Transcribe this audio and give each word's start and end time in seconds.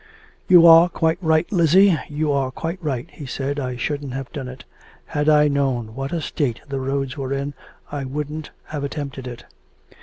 'You 0.47 0.65
are 0.65 0.89
quite 0.89 1.19
right, 1.21 1.45
Lizzie, 1.51 1.95
you 2.09 2.31
are 2.31 2.49
quite 2.49 2.79
right,' 2.81 3.11
he 3.11 3.27
said; 3.27 3.59
'I 3.59 3.75
shouldn't 3.75 4.13
have 4.13 4.31
done 4.31 4.47
it. 4.47 4.63
Had 5.05 5.29
I 5.29 5.47
known 5.47 5.93
what 5.93 6.11
a 6.11 6.21
state 6.21 6.59
the 6.67 6.79
roads 6.79 7.17
were 7.17 7.31
in, 7.31 7.53
I 7.91 8.05
wouldn't 8.05 8.49
have 8.63 8.83
attempted 8.83 9.27
it.' 9.27 9.45